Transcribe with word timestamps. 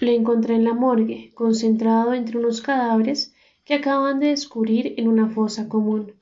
Lo 0.00 0.10
encontré 0.10 0.56
en 0.56 0.64
la 0.64 0.74
morgue, 0.74 1.30
concentrado 1.34 2.14
entre 2.14 2.38
unos 2.38 2.60
cadáveres 2.60 3.32
que 3.64 3.74
acaban 3.74 4.18
de 4.18 4.28
descubrir 4.28 4.94
en 4.96 5.06
una 5.06 5.28
fosa 5.28 5.68
común. 5.68 6.12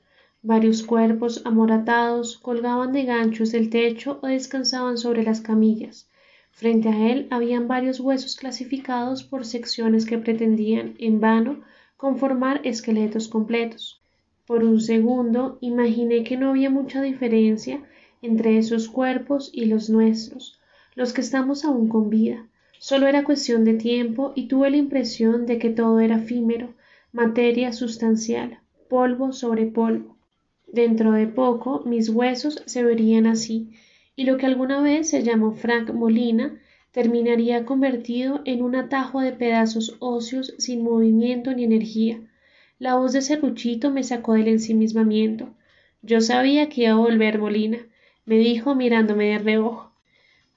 Varios 0.43 0.83
cuerpos 0.83 1.41
amoratados 1.43 2.37
colgaban 2.37 2.93
de 2.93 3.05
ganchos 3.05 3.51
del 3.51 3.71
techo 3.71 4.19
o 4.21 4.27
descansaban 4.27 4.97
sobre 4.97 5.23
las 5.23 5.41
camillas. 5.41 6.07
Frente 6.51 6.89
a 6.89 7.09
él 7.09 7.27
habían 7.31 7.67
varios 7.67 7.99
huesos 7.99 8.35
clasificados 8.35 9.23
por 9.23 9.43
secciones 9.43 10.05
que 10.05 10.19
pretendían, 10.19 10.93
en 10.99 11.19
vano, 11.19 11.61
conformar 11.97 12.61
esqueletos 12.63 13.27
completos. 13.27 13.99
Por 14.45 14.63
un 14.63 14.81
segundo 14.81 15.57
imaginé 15.61 16.23
que 16.23 16.37
no 16.37 16.49
había 16.49 16.69
mucha 16.69 17.01
diferencia 17.01 17.81
entre 18.21 18.59
esos 18.59 18.87
cuerpos 18.87 19.49
y 19.51 19.65
los 19.65 19.89
nuestros, 19.89 20.59
los 20.93 21.11
que 21.11 21.21
estamos 21.21 21.65
aún 21.65 21.87
con 21.87 22.11
vida. 22.11 22.45
Solo 22.83 23.07
era 23.07 23.23
cuestión 23.23 23.63
de 23.63 23.75
tiempo 23.75 24.33
y 24.35 24.49
tuve 24.49 24.69
la 24.69 24.75
impresión 24.75 25.45
de 25.45 25.57
que 25.57 25.69
todo 25.69 26.01
era 26.01 26.17
efímero, 26.17 26.73
materia 27.13 27.71
sustancial, 27.71 28.59
polvo 28.89 29.31
sobre 29.31 29.67
polvo. 29.67 30.17
Dentro 30.67 31.13
de 31.13 31.27
poco 31.27 31.83
mis 31.85 32.09
huesos 32.09 32.61
se 32.65 32.83
verían 32.83 33.25
así, 33.25 33.69
y 34.17 34.25
lo 34.25 34.35
que 34.35 34.47
alguna 34.47 34.81
vez 34.81 35.09
se 35.09 35.23
llamó 35.23 35.53
Frank 35.53 35.93
Molina 35.93 36.59
terminaría 36.91 37.63
convertido 37.63 38.41
en 38.43 38.61
un 38.61 38.75
atajo 38.75 39.21
de 39.21 39.31
pedazos 39.31 39.95
óseos 39.99 40.53
sin 40.57 40.83
movimiento 40.83 41.53
ni 41.53 41.63
energía. 41.63 42.19
La 42.79 42.95
voz 42.95 43.13
de 43.13 43.21
Serruchito 43.21 43.91
me 43.91 44.03
sacó 44.03 44.33
del 44.33 44.49
ensimismamiento. 44.49 45.53
Yo 46.01 46.19
sabía 46.19 46.67
que 46.67 46.81
iba 46.81 46.91
a 46.91 46.95
volver 46.95 47.39
Molina, 47.39 47.77
me 48.25 48.35
dijo 48.35 48.75
mirándome 48.75 49.29
de 49.29 49.39
reojo. 49.39 49.92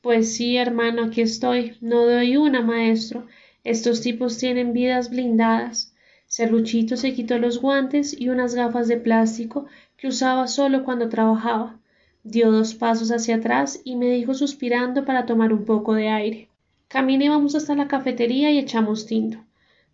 Pues 0.06 0.36
sí, 0.36 0.56
hermano, 0.56 1.02
aquí 1.02 1.20
estoy. 1.20 1.78
No 1.80 2.06
doy 2.06 2.36
una, 2.36 2.62
maestro. 2.62 3.26
Estos 3.64 4.02
tipos 4.02 4.38
tienen 4.38 4.72
vidas 4.72 5.10
blindadas. 5.10 5.96
Serruchito 6.28 6.96
se 6.96 7.12
quitó 7.12 7.38
los 7.38 7.60
guantes 7.60 8.14
y 8.16 8.28
unas 8.28 8.54
gafas 8.54 8.86
de 8.86 8.98
plástico 8.98 9.66
que 9.96 10.06
usaba 10.06 10.46
solo 10.46 10.84
cuando 10.84 11.08
trabajaba. 11.08 11.80
Dio 12.22 12.52
dos 12.52 12.76
pasos 12.76 13.10
hacia 13.10 13.34
atrás 13.34 13.80
y 13.82 13.96
me 13.96 14.08
dijo 14.08 14.34
suspirando 14.34 15.04
para 15.04 15.26
tomar 15.26 15.52
un 15.52 15.64
poco 15.64 15.94
de 15.94 16.08
aire. 16.08 16.50
Caminé 16.86 17.28
hasta 17.28 17.74
la 17.74 17.88
cafetería 17.88 18.52
y 18.52 18.58
echamos 18.58 19.06
tinto. 19.06 19.38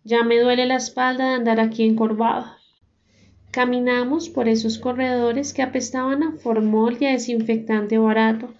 Ya 0.03 0.23
me 0.23 0.39
duele 0.39 0.67
la 0.67 0.75
espalda 0.75 1.29
de 1.29 1.33
andar 1.37 1.59
aquí 1.59 1.85
encorvado. 1.85 2.51
Caminamos 3.49 4.29
por 4.29 4.47
esos 4.47 4.77
corredores 4.77 5.55
que 5.55 5.63
apestaban 5.63 6.21
a 6.21 6.33
formol 6.33 6.97
y 6.99 7.07
a 7.07 7.13
desinfectante 7.13 7.97
barato 7.97 8.53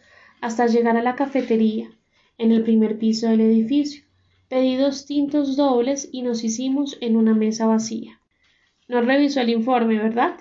hasta 0.44 0.68
llegar 0.68 0.98
a 0.98 1.02
la 1.02 1.16
cafetería, 1.16 1.90
en 2.38 2.52
el 2.52 2.64
primer 2.64 3.00
piso 3.00 3.30
del 3.30 3.40
edificio. 3.40 4.04
Pedí 4.50 4.76
dos 4.76 5.06
tintos 5.06 5.56
dobles 5.56 6.10
y 6.12 6.22
nos 6.22 6.44
hicimos 6.44 6.98
en 7.00 7.16
una 7.16 7.34
mesa 7.34 7.66
vacía. 7.66 8.20
No 8.90 9.00
revisó 9.00 9.40
el 9.40 9.52
informe, 9.52 9.98
¿verdad? 9.98 10.36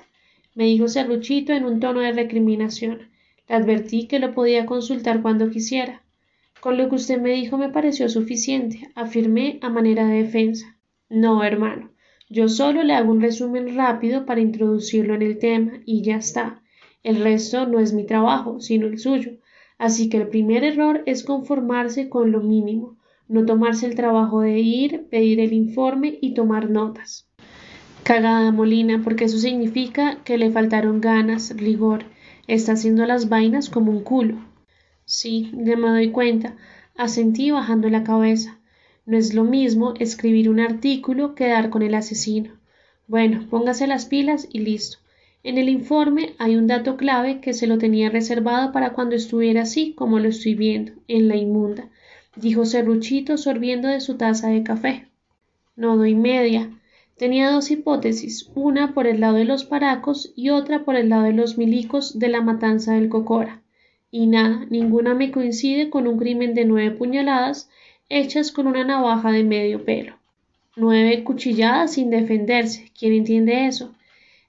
me 0.57 0.65
dijo 0.65 0.89
Serruchito 0.89 1.53
en 1.53 1.65
un 1.65 1.79
tono 1.79 2.01
de 2.01 2.11
recriminación. 2.11 3.11
Le 3.49 3.55
advertí 3.55 4.09
que 4.09 4.19
lo 4.19 4.35
podía 4.35 4.67
consultar 4.67 5.23
cuando 5.23 5.51
quisiera. 5.51 6.03
Con 6.61 6.79
lo 6.79 6.89
que 6.89 6.97
usted 6.97 7.21
me 7.21 7.31
dijo 7.31 7.57
me 7.57 7.69
pareció 7.69 8.09
suficiente, 8.09 8.91
afirmé 8.97 9.61
a 9.63 9.69
manera 9.69 10.09
de 10.09 10.25
defensa. 10.25 10.79
No, 11.11 11.45
hermano, 11.45 11.93
yo 12.29 12.49
solo 12.49 12.83
le 12.83 12.95
hago 12.95 13.13
un 13.13 13.21
resumen 13.21 13.77
rápido 13.77 14.27
para 14.27 14.41
introducirlo 14.41 15.15
en 15.15 15.23
el 15.23 15.39
tema 15.39 15.75
y 15.87 16.03
ya 16.03 16.17
está. 16.17 16.61
El 17.05 17.23
resto 17.23 17.69
no 17.69 17.79
es 17.79 17.93
mi 17.93 18.05
trabajo, 18.05 18.59
sino 18.59 18.89
el 18.89 18.99
suyo. 18.99 19.39
Así 19.83 20.09
que 20.09 20.17
el 20.19 20.29
primer 20.29 20.63
error 20.63 21.03
es 21.07 21.25
conformarse 21.25 22.09
con 22.09 22.31
lo 22.31 22.41
mínimo, 22.41 22.99
no 23.27 23.45
tomarse 23.45 23.85
el 23.85 23.97
trabajo 23.97 24.41
de 24.41 24.61
ir, 24.61 25.09
pedir 25.11 25.41
el 25.41 25.53
informe 25.53 26.21
y 26.21 26.35
tomar 26.35 26.71
notas. 26.71 27.27
Cagada 28.05 28.53
Molina, 28.53 29.01
porque 29.03 29.25
eso 29.25 29.39
significa 29.39 30.19
que 30.23 30.39
le 30.39 30.53
faltaron 30.53 31.01
ganas, 31.01 31.57
rigor. 31.57 32.05
Está 32.47 32.75
haciendo 32.75 33.05
las 33.07 33.29
vainas 33.29 33.71
como 33.71 33.91
un 33.91 34.05
culo. 34.05 34.37
Sí, 35.05 35.51
ya 35.53 35.77
me 35.77 35.89
doy 35.89 36.13
cuenta. 36.13 36.55
Asentí 36.95 37.51
bajando 37.51 37.89
la 37.89 38.05
cabeza. 38.05 38.61
No 39.05 39.19
es 39.19 39.35
lo 39.35 39.43
mismo 39.43 39.95
escribir 39.99 40.49
un 40.49 40.61
artículo 40.61 41.35
que 41.35 41.49
dar 41.49 41.71
con 41.71 41.83
el 41.83 41.97
asesino. 41.97 42.53
Bueno, 43.09 43.49
póngase 43.51 43.89
las 43.89 44.07
pilas 44.07 44.47
y 44.53 44.61
listo. 44.61 45.02
En 45.45 45.59
el 45.59 45.69
informe 45.69 46.35
hay 46.39 46.55
un 46.55 46.69
dato 46.69 46.97
clave 46.97 47.41
que 47.41 47.53
se 47.53 47.67
lo 47.67 47.77
tenía 47.77 48.11
reservado 48.11 48.71
para 48.71 48.93
cuando 48.93 49.17
estuviera 49.17 49.63
así 49.63 49.93
como 49.93 50.21
lo 50.21 50.29
estoy 50.29 50.55
viendo, 50.55 50.93
en 51.09 51.27
la 51.27 51.37
inmunda, 51.37 51.89
dijo 52.37 52.65
Serruchito 52.65 53.37
sorbiendo 53.37 53.89
de 53.89 54.01
su 54.01 54.17
taza 54.17 54.51
de 54.51 54.63
café. 54.63 55.09
No 55.75 55.97
doy 55.97 56.15
media. 56.15 56.71
Tenía 57.17 57.51
dos 57.51 57.71
hipótesis, 57.71 58.51
una 58.55 58.95
por 58.95 59.07
el 59.07 59.21
lado 59.21 59.35
de 59.35 59.45
los 59.45 59.65
paracos 59.65 60.33
y 60.37 60.51
otra 60.51 60.85
por 60.85 60.95
el 60.97 61.09
lado 61.09 61.25
de 61.25 61.33
los 61.33 61.59
milicos 61.59 62.19
de 62.19 62.29
la 62.29 62.41
matanza 62.41 62.95
del 62.95 63.09
Cocora. 63.09 63.63
Y 64.11 64.27
nada, 64.27 64.67
ninguna 64.71 65.15
me 65.15 65.31
coincide 65.33 65.91
con 65.91 66.07
un 66.07 66.19
crimen 66.19 66.55
de 66.55 66.67
nueve 66.67 66.95
puñaladas 66.95 67.69
hechas 68.09 68.53
con 68.53 68.67
una 68.67 68.85
navaja 68.85 69.33
de 69.33 69.43
medio 69.43 69.85
pelo. 69.85 70.15
Nueve 70.77 71.25
cuchilladas 71.25 71.95
sin 71.95 72.11
defenderse. 72.11 72.91
¿Quién 72.97 73.15
entiende 73.15 73.67
eso? 73.67 73.93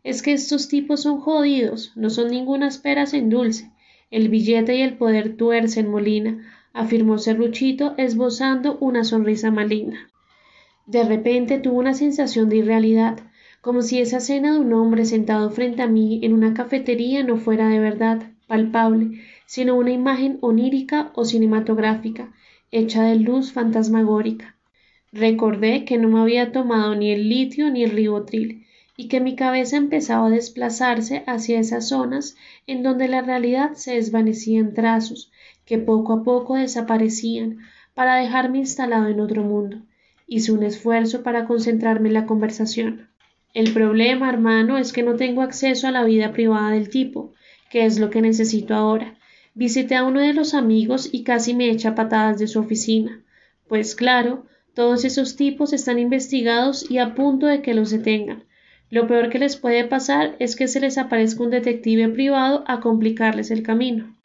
Es 0.04 0.22
que 0.22 0.34
estos 0.34 0.68
tipos 0.68 1.02
son 1.02 1.20
jodidos, 1.20 1.94
no 1.96 2.10
son 2.10 2.30
ninguna 2.30 2.70
peras 2.82 3.14
en 3.14 3.30
dulce. 3.30 3.72
El 4.12 4.30
billete 4.30 4.76
y 4.76 4.82
el 4.82 4.98
poder 4.98 5.38
tuercen, 5.38 5.90
Molina, 5.90 6.44
afirmó 6.74 7.18
Serruchito, 7.18 7.94
esbozando 7.98 8.78
una 8.80 9.04
sonrisa 9.06 9.50
maligna. 9.50 10.10
De 10.86 11.04
repente 11.04 11.58
tuvo 11.58 11.80
una 11.80 11.94
sensación 11.94 12.50
de 12.50 12.58
irrealidad, 12.58 13.20
como 13.62 13.82
si 13.82 14.00
esa 14.00 14.18
escena 14.18 14.52
de 14.52 14.60
un 14.60 14.74
hombre 14.74 15.06
sentado 15.06 15.50
frente 15.50 15.82
a 15.82 15.88
mí 15.88 16.20
en 16.24 16.34
una 16.34 16.54
cafetería 16.54 17.24
no 17.24 17.38
fuera 17.38 17.70
de 17.70 17.80
verdad, 17.80 18.24
palpable, 18.48 19.22
sino 19.46 19.76
una 19.76 19.92
imagen 19.92 20.38
onírica 20.42 21.14
o 21.16 21.24
cinematográfica, 21.24 22.34
hecha 22.72 23.04
de 23.04 23.16
luz 23.16 23.54
fantasmagórica. 23.54 24.58
Recordé 25.14 25.86
que 25.86 25.98
no 25.98 26.10
me 26.10 26.20
había 26.20 26.52
tomado 26.52 26.94
ni 26.96 27.12
el 27.12 27.30
litio 27.30 27.72
ni 27.72 27.84
el 27.84 27.92
ribotril, 27.92 28.63
y 28.96 29.08
que 29.08 29.20
mi 29.20 29.36
cabeza 29.36 29.78
empezaba 29.78 30.28
a 30.28 30.30
desplazarse 30.30 31.24
hacia 31.26 31.60
esas 31.60 31.88
zonas 31.88 32.36
en 32.68 32.84
donde 32.84 33.08
la 33.08 33.22
realidad 33.22 33.74
se 33.74 33.96
desvanecía 33.96 34.60
en 34.60 34.74
trazos, 34.74 35.32
que 35.66 35.80
poco 35.80 36.14
a 36.14 36.24
poco 36.24 36.56
desaparecían, 36.56 37.60
para 37.94 38.16
dejarme 38.16 38.60
instalado 38.60 39.08
en 39.08 39.20
otro 39.20 39.44
mundo. 39.44 39.78
Hice 40.28 40.52
un 40.52 40.64
esfuerzo 40.64 41.24
para 41.24 41.46
concentrarme 41.46 42.10
en 42.10 42.14
la 42.14 42.26
conversación. 42.26 43.10
El 43.54 43.72
problema, 43.74 44.30
hermano, 44.30 44.78
es 44.78 44.94
que 44.94 45.04
no 45.04 45.16
tengo 45.16 45.42
acceso 45.42 45.88
a 45.88 45.92
la 45.92 46.04
vida 46.04 46.32
privada 46.32 46.72
del 46.72 46.90
tipo, 46.90 47.34
que 47.70 47.86
es 47.86 48.00
lo 48.00 48.10
que 48.10 48.22
necesito 48.22 48.74
ahora. 48.74 49.18
Visité 49.54 49.96
a 49.96 50.04
uno 50.04 50.20
de 50.20 50.34
los 50.34 50.56
amigos 50.56 51.10
y 51.12 51.24
casi 51.24 51.54
me 51.54 51.70
echa 51.70 51.94
patadas 51.94 52.40
de 52.40 52.48
su 52.48 52.60
oficina. 52.60 53.24
Pues 53.68 53.96
claro, 53.96 54.46
todos 54.74 55.06
esos 55.06 55.36
tipos 55.36 55.74
están 55.74 56.00
investigados 56.00 56.90
y 56.90 56.98
a 56.98 57.14
punto 57.14 57.46
de 57.46 57.62
que 57.62 57.76
los 57.76 57.92
detengan. 57.92 58.44
Lo 58.94 59.08
peor 59.08 59.30
que 59.30 59.40
les 59.40 59.58
puede 59.58 59.86
pasar 59.86 60.36
es 60.38 60.56
que 60.56 60.68
se 60.68 60.80
les 60.80 61.00
aparezca 61.00 61.42
un 61.42 61.50
detective 61.50 62.10
privado 62.10 62.64
a 62.68 62.80
complicarles 62.80 63.50
el 63.50 63.64
camino. 63.64 64.16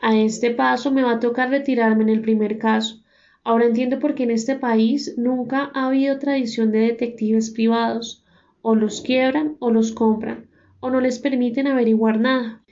A 0.00 0.16
este 0.16 0.50
paso 0.50 0.90
me 0.90 1.02
va 1.02 1.12
a 1.12 1.20
tocar 1.20 1.50
retirarme 1.50 2.04
en 2.04 2.08
el 2.08 2.22
primer 2.22 2.56
caso, 2.56 3.02
Ahora 3.44 3.66
entiendo 3.66 3.98
por 3.98 4.14
qué 4.14 4.22
en 4.22 4.30
este 4.30 4.56
país 4.56 5.14
nunca 5.18 5.70
ha 5.74 5.86
habido 5.86 6.18
tradición 6.18 6.72
de 6.72 6.78
detectives 6.78 7.50
privados. 7.50 8.24
O 8.60 8.74
los 8.74 9.02
quiebran 9.02 9.56
o 9.60 9.70
los 9.70 9.92
compran, 9.92 10.46
o 10.80 10.88
no 10.88 11.00
les 11.00 11.18
permiten 11.18 11.66
averiguar 11.66 12.18
nada. 12.18 12.62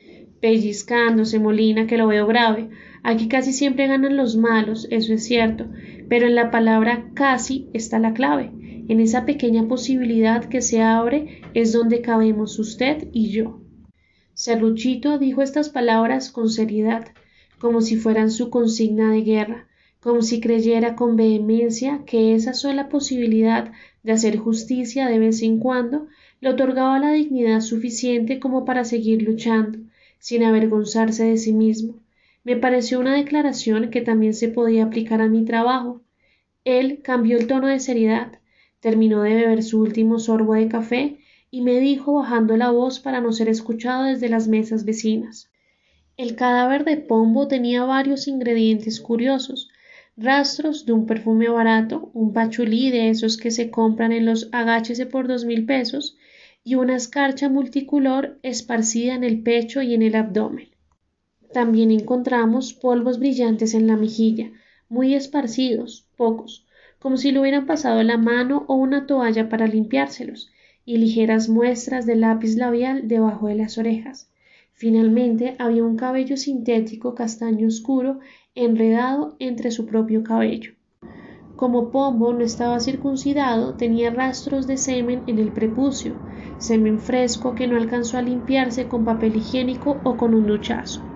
Pellizcándose, 0.40 1.38
Molina, 1.38 1.86
que 1.86 1.98
lo 1.98 2.08
veo 2.08 2.26
grave. 2.26 2.70
Aquí 3.04 3.28
casi 3.28 3.52
siempre 3.52 3.86
ganan 3.86 4.16
los 4.16 4.36
malos, 4.36 4.88
eso 4.90 5.12
es 5.12 5.24
cierto, 5.24 5.66
pero 6.08 6.26
en 6.26 6.34
la 6.34 6.50
palabra 6.50 7.10
casi 7.14 7.68
está 7.72 7.98
la 7.98 8.14
clave. 8.14 8.50
En 8.88 9.00
esa 9.00 9.24
pequeña 9.24 9.66
posibilidad 9.66 10.44
que 10.44 10.60
se 10.60 10.82
abre 10.82 11.42
es 11.54 11.72
donde 11.72 12.02
cabemos 12.02 12.58
usted 12.58 13.08
y 13.12 13.30
yo. 13.30 13.60
Serruchito 14.34 15.18
dijo 15.18 15.42
estas 15.42 15.68
palabras 15.68 16.30
con 16.30 16.50
seriedad, 16.50 17.08
como 17.58 17.80
si 17.80 17.96
fueran 17.96 18.30
su 18.30 18.50
consigna 18.50 19.10
de 19.10 19.22
guerra 19.22 19.68
como 20.04 20.20
si 20.20 20.38
creyera 20.38 20.96
con 20.96 21.16
vehemencia 21.16 22.02
que 22.04 22.34
esa 22.34 22.52
sola 22.52 22.90
posibilidad 22.90 23.72
de 24.02 24.12
hacer 24.12 24.36
justicia 24.36 25.08
de 25.08 25.18
vez 25.18 25.40
en 25.40 25.58
cuando 25.58 26.08
le 26.42 26.50
otorgaba 26.50 26.98
la 26.98 27.12
dignidad 27.12 27.62
suficiente 27.62 28.38
como 28.38 28.66
para 28.66 28.84
seguir 28.84 29.22
luchando, 29.22 29.78
sin 30.18 30.44
avergonzarse 30.44 31.24
de 31.24 31.38
sí 31.38 31.54
mismo. 31.54 32.03
Me 32.44 32.56
pareció 32.56 33.00
una 33.00 33.16
declaración 33.16 33.88
que 33.90 34.02
también 34.02 34.34
se 34.34 34.48
podía 34.48 34.84
aplicar 34.84 35.22
a 35.22 35.28
mi 35.28 35.46
trabajo. 35.46 36.02
Él 36.64 37.00
cambió 37.02 37.38
el 37.38 37.46
tono 37.46 37.68
de 37.68 37.80
seriedad, 37.80 38.38
terminó 38.80 39.22
de 39.22 39.34
beber 39.34 39.62
su 39.62 39.80
último 39.80 40.18
sorbo 40.18 40.52
de 40.52 40.68
café 40.68 41.18
y 41.50 41.62
me 41.62 41.80
dijo 41.80 42.12
bajando 42.12 42.58
la 42.58 42.70
voz 42.70 43.00
para 43.00 43.22
no 43.22 43.32
ser 43.32 43.48
escuchado 43.48 44.04
desde 44.04 44.28
las 44.28 44.46
mesas 44.46 44.84
vecinas. 44.84 45.50
El 46.18 46.36
cadáver 46.36 46.84
de 46.84 46.98
Pombo 46.98 47.48
tenía 47.48 47.82
varios 47.84 48.28
ingredientes 48.28 49.00
curiosos, 49.00 49.70
rastros 50.14 50.84
de 50.84 50.92
un 50.92 51.06
perfume 51.06 51.48
barato, 51.48 52.10
un 52.12 52.34
pachulí 52.34 52.90
de 52.90 53.08
esos 53.08 53.38
que 53.38 53.50
se 53.50 53.70
compran 53.70 54.12
en 54.12 54.26
los 54.26 54.50
agáchese 54.52 55.06
por 55.06 55.28
dos 55.28 55.46
mil 55.46 55.64
pesos, 55.64 56.18
y 56.62 56.74
una 56.74 56.94
escarcha 56.94 57.48
multicolor 57.48 58.38
esparcida 58.42 59.14
en 59.14 59.24
el 59.24 59.42
pecho 59.42 59.80
y 59.80 59.94
en 59.94 60.02
el 60.02 60.14
abdomen. 60.14 60.73
También 61.54 61.92
encontramos 61.92 62.74
polvos 62.74 63.20
brillantes 63.20 63.74
en 63.74 63.86
la 63.86 63.96
mejilla, 63.96 64.50
muy 64.88 65.14
esparcidos, 65.14 66.04
pocos, 66.16 66.66
como 66.98 67.16
si 67.16 67.30
lo 67.30 67.42
hubieran 67.42 67.64
pasado 67.64 68.02
la 68.02 68.18
mano 68.18 68.64
o 68.66 68.74
una 68.74 69.06
toalla 69.06 69.48
para 69.48 69.68
limpiárselos, 69.68 70.50
y 70.84 70.96
ligeras 70.96 71.48
muestras 71.48 72.06
de 72.06 72.16
lápiz 72.16 72.56
labial 72.56 73.06
debajo 73.06 73.46
de 73.46 73.54
las 73.54 73.78
orejas. 73.78 74.28
Finalmente 74.72 75.54
había 75.60 75.84
un 75.84 75.94
cabello 75.94 76.36
sintético 76.36 77.14
castaño 77.14 77.68
oscuro 77.68 78.18
enredado 78.56 79.36
entre 79.38 79.70
su 79.70 79.86
propio 79.86 80.24
cabello. 80.24 80.72
Como 81.54 81.92
Pombo 81.92 82.32
no 82.32 82.40
estaba 82.40 82.80
circuncidado, 82.80 83.74
tenía 83.74 84.10
rastros 84.10 84.66
de 84.66 84.76
semen 84.76 85.22
en 85.28 85.38
el 85.38 85.52
prepucio, 85.52 86.16
semen 86.58 86.98
fresco 86.98 87.54
que 87.54 87.68
no 87.68 87.76
alcanzó 87.76 88.18
a 88.18 88.22
limpiarse 88.22 88.88
con 88.88 89.04
papel 89.04 89.36
higiénico 89.36 90.00
o 90.02 90.16
con 90.16 90.34
un 90.34 90.48
duchazo. 90.48 91.13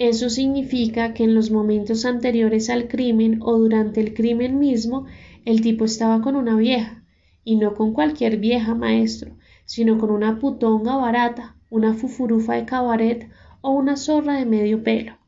Eso 0.00 0.30
significa 0.30 1.12
que 1.12 1.24
en 1.24 1.34
los 1.34 1.50
momentos 1.50 2.06
anteriores 2.06 2.70
al 2.70 2.88
crimen 2.88 3.40
o 3.42 3.58
durante 3.58 4.00
el 4.00 4.14
crimen 4.14 4.58
mismo, 4.58 5.04
el 5.44 5.60
tipo 5.60 5.84
estaba 5.84 6.22
con 6.22 6.36
una 6.36 6.56
vieja, 6.56 7.04
y 7.44 7.56
no 7.56 7.74
con 7.74 7.92
cualquier 7.92 8.38
vieja 8.38 8.74
maestro, 8.74 9.36
sino 9.66 9.98
con 9.98 10.10
una 10.10 10.38
putonga 10.38 10.96
barata, 10.96 11.54
una 11.68 11.92
fufurufa 11.92 12.54
de 12.54 12.64
cabaret 12.64 13.28
o 13.60 13.72
una 13.72 13.98
zorra 13.98 14.36
de 14.36 14.46
medio 14.46 14.82
pelo. 14.82 15.18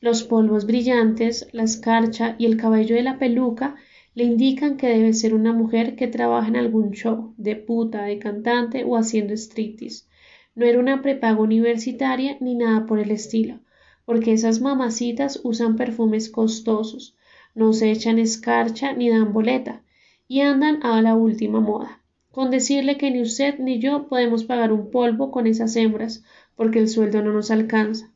Los 0.00 0.22
polvos 0.22 0.64
brillantes, 0.64 1.46
la 1.52 1.64
escarcha 1.64 2.34
y 2.38 2.46
el 2.46 2.56
cabello 2.56 2.96
de 2.96 3.02
la 3.02 3.18
peluca 3.18 3.76
le 4.14 4.24
indican 4.24 4.78
que 4.78 4.88
debe 4.88 5.12
ser 5.12 5.34
una 5.34 5.52
mujer 5.52 5.96
que 5.96 6.06
trabaja 6.06 6.48
en 6.48 6.56
algún 6.56 6.92
show, 6.92 7.34
de 7.36 7.56
puta, 7.56 8.04
de 8.04 8.18
cantante 8.18 8.84
o 8.84 8.96
haciendo 8.96 9.34
striptease. 9.34 10.06
No 10.54 10.64
era 10.64 10.78
una 10.78 11.02
prepaga 11.02 11.42
universitaria 11.42 12.38
ni 12.40 12.54
nada 12.54 12.86
por 12.86 12.98
el 12.98 13.10
estilo, 13.10 13.60
porque 14.04 14.32
esas 14.32 14.60
mamacitas 14.60 15.40
usan 15.42 15.76
perfumes 15.76 16.28
costosos, 16.28 17.16
no 17.54 17.72
se 17.72 17.90
echan 17.90 18.18
escarcha 18.18 18.92
ni 18.92 19.08
dan 19.08 19.32
boleta, 19.32 19.82
y 20.28 20.40
andan 20.40 20.82
a 20.82 21.00
la 21.02 21.14
última 21.14 21.60
moda 21.60 22.00
con 22.34 22.50
decirle 22.50 22.98
que 22.98 23.12
ni 23.12 23.22
usted 23.22 23.60
ni 23.60 23.78
yo 23.78 24.08
podemos 24.08 24.42
pagar 24.42 24.72
un 24.72 24.90
polvo 24.90 25.30
con 25.30 25.46
esas 25.46 25.76
hembras, 25.76 26.24
porque 26.56 26.80
el 26.80 26.88
sueldo 26.88 27.22
no 27.22 27.32
nos 27.32 27.52
alcanza. 27.52 28.10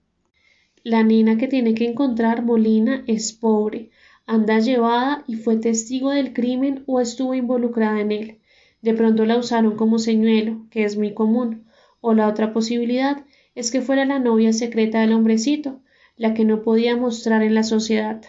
La 0.82 1.04
nena 1.04 1.38
que 1.38 1.46
tiene 1.46 1.72
que 1.74 1.88
encontrar 1.88 2.42
Molina 2.42 3.04
es 3.06 3.32
pobre, 3.32 3.90
anda 4.26 4.58
llevada 4.58 5.22
y 5.28 5.36
fue 5.36 5.56
testigo 5.56 6.10
del 6.10 6.32
crimen 6.32 6.82
o 6.86 7.00
estuvo 7.00 7.32
involucrada 7.32 8.00
en 8.00 8.10
él. 8.10 8.38
De 8.82 8.92
pronto 8.92 9.24
la 9.24 9.36
usaron 9.36 9.76
como 9.76 10.00
señuelo, 10.00 10.66
que 10.70 10.82
es 10.82 10.96
muy 10.96 11.14
común, 11.14 11.66
o 12.00 12.12
la 12.12 12.26
otra 12.26 12.52
posibilidad 12.52 13.24
es 13.58 13.70
que 13.70 13.82
fuera 13.82 14.04
la 14.04 14.18
novia 14.18 14.52
secreta 14.52 15.00
del 15.00 15.12
hombrecito, 15.12 15.80
la 16.16 16.34
que 16.34 16.44
no 16.44 16.62
podía 16.62 16.96
mostrar 16.96 17.42
en 17.42 17.54
la 17.54 17.62
sociedad. 17.62 18.22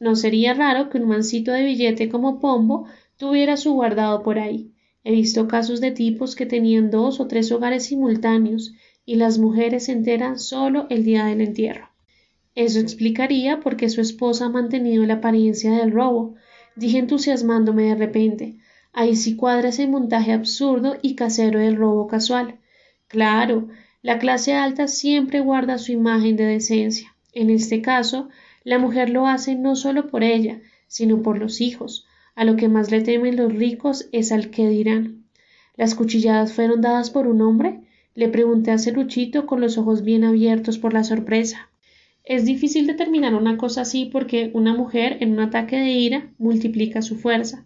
No 0.00 0.16
sería 0.16 0.54
raro 0.54 0.90
que 0.90 0.98
un 0.98 1.08
mancito 1.08 1.52
de 1.52 1.64
billete 1.64 2.08
como 2.08 2.40
Pombo 2.40 2.86
tuviera 3.16 3.56
su 3.56 3.72
guardado 3.72 4.22
por 4.22 4.38
ahí, 4.38 4.72
He 5.04 5.12
visto 5.12 5.48
casos 5.48 5.80
de 5.80 5.90
tipos 5.90 6.36
que 6.36 6.44
tenían 6.44 6.90
dos 6.90 7.18
o 7.18 7.26
tres 7.28 7.50
hogares 7.50 7.86
simultáneos 7.86 8.74
y 9.06 9.14
las 9.14 9.38
mujeres 9.38 9.86
se 9.86 9.92
enteran 9.92 10.38
solo 10.38 10.86
el 10.90 11.02
día 11.02 11.24
del 11.24 11.40
entierro. 11.40 11.88
Eso 12.54 12.78
explicaría 12.80 13.60
por 13.60 13.76
qué 13.76 13.88
su 13.88 14.02
esposa 14.02 14.44
ha 14.44 14.48
mantenido 14.50 15.06
la 15.06 15.14
apariencia 15.14 15.72
del 15.72 15.92
robo, 15.92 16.34
dije 16.76 16.98
entusiasmándome 16.98 17.84
de 17.84 17.94
repente. 17.94 18.58
Ahí 18.92 19.16
sí 19.16 19.34
cuadra 19.34 19.68
ese 19.68 19.86
montaje 19.86 20.32
absurdo 20.32 20.96
y 21.00 21.14
casero 21.14 21.58
del 21.58 21.76
robo 21.76 22.06
casual. 22.06 22.58
Claro, 23.06 23.68
la 24.00 24.18
clase 24.18 24.52
alta 24.52 24.86
siempre 24.86 25.40
guarda 25.40 25.78
su 25.78 25.90
imagen 25.90 26.36
de 26.36 26.44
decencia. 26.44 27.16
En 27.32 27.50
este 27.50 27.82
caso, 27.82 28.28
la 28.62 28.78
mujer 28.78 29.10
lo 29.10 29.26
hace 29.26 29.56
no 29.56 29.74
solo 29.74 30.08
por 30.08 30.22
ella, 30.22 30.60
sino 30.86 31.22
por 31.22 31.38
los 31.38 31.60
hijos, 31.60 32.06
a 32.36 32.44
lo 32.44 32.56
que 32.56 32.68
más 32.68 32.90
le 32.90 33.00
temen 33.00 33.36
los 33.36 33.52
ricos 33.52 34.08
es 34.12 34.30
al 34.30 34.50
que 34.50 34.68
dirán. 34.68 35.24
¿Las 35.76 35.94
cuchilladas 35.94 36.52
fueron 36.52 36.80
dadas 36.80 37.10
por 37.10 37.26
un 37.26 37.42
hombre? 37.42 37.80
Le 38.14 38.28
pregunté 38.28 38.70
a 38.70 38.78
Ceruchito 38.78 39.46
con 39.46 39.60
los 39.60 39.78
ojos 39.78 40.02
bien 40.02 40.24
abiertos 40.24 40.78
por 40.78 40.92
la 40.92 41.02
sorpresa. 41.02 41.68
Es 42.24 42.44
difícil 42.44 42.86
determinar 42.86 43.34
una 43.34 43.56
cosa 43.56 43.80
así 43.80 44.06
porque 44.06 44.50
una 44.54 44.74
mujer 44.74 45.16
en 45.20 45.32
un 45.32 45.40
ataque 45.40 45.76
de 45.76 45.90
ira 45.90 46.32
multiplica 46.38 47.02
su 47.02 47.16
fuerza. 47.16 47.64